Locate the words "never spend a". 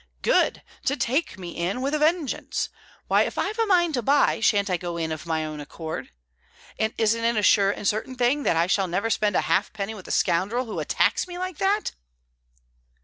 8.87-9.41